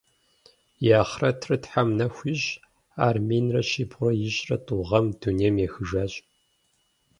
И 0.89 0.91
ахърэтыр 1.01 1.51
Тхьэм 1.63 1.89
нэху 1.97 2.23
ищӏ, 2.33 2.49
ар 3.05 3.15
минрэ 3.27 3.61
щибгъурэ 3.69 4.13
ищӏрэ 4.27 4.57
тӏу 4.65 4.81
гъэм 4.89 5.05
дунейм 5.19 5.55
ехыжащ. 5.65 6.13